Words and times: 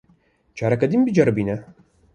Careke 0.55 0.89
din 0.91 1.03
biceribîne. 1.05 1.57